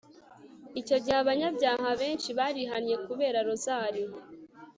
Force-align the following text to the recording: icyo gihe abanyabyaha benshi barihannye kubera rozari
icyo 0.81 0.97
gihe 1.03 1.17
abanyabyaha 1.23 1.89
benshi 2.01 2.29
barihannye 2.37 2.95
kubera 3.05 3.37
rozari 3.47 4.03